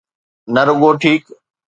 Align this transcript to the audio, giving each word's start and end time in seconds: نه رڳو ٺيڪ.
نه 0.53 0.61
رڳو 0.67 0.89
ٺيڪ. 1.01 1.21